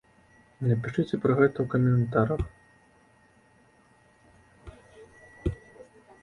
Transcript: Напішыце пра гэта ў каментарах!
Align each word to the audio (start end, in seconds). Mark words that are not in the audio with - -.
Напішыце 0.69 1.19
пра 1.25 1.33
гэта 1.39 1.57
ў 1.65 1.73
каментарах! 1.73 2.41